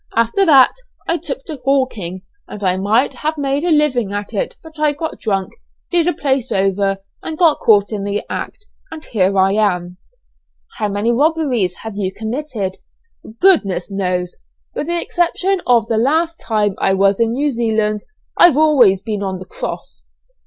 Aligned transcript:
After 0.15 0.47
that 0.47 0.73
I 1.07 1.19
took 1.19 1.45
to 1.45 1.57
hawking, 1.63 2.23
and 2.47 2.63
I 2.63 2.75
might 2.75 3.13
have 3.17 3.37
made 3.37 3.63
a 3.63 3.69
living 3.69 4.11
at 4.13 4.33
it 4.33 4.55
but 4.63 4.79
I 4.79 4.93
got 4.93 5.19
drunk, 5.19 5.51
did 5.91 6.07
a 6.07 6.11
place 6.13 6.51
over, 6.51 6.97
and 7.21 7.37
got 7.37 7.59
caught 7.59 7.91
in 7.91 8.03
the 8.03 8.23
act, 8.27 8.65
and 8.89 9.05
here 9.05 9.37
I 9.37 9.51
am." 9.53 9.97
"How 10.79 10.87
many 10.87 11.11
robberies 11.11 11.77
may 11.85 11.91
you 11.93 12.09
have 12.09 12.15
committed?" 12.17 12.77
"Goodness 13.39 13.91
knows! 13.91 14.39
with 14.73 14.87
the 14.87 14.99
exception 14.99 15.61
of 15.67 15.85
the 15.87 16.33
time 16.41 16.73
I 16.79 16.95
was 16.95 17.19
in 17.19 17.33
New 17.33 17.51
Zealand 17.51 18.01
I've 18.39 18.53
been 18.55 18.59
always 18.63 19.03
on 19.07 19.37
the 19.37 19.45
'cross.'" 19.45 20.07